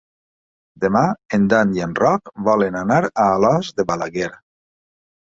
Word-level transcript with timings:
Demà 0.85 1.01
en 1.37 1.43
Dan 1.51 1.75
i 1.79 1.83
en 1.87 1.93
Roc 1.99 2.31
volen 2.47 2.79
anar 2.81 2.97
a 3.09 3.13
Alòs 3.27 3.71
de 3.81 3.87
Balaguer. 3.91 4.31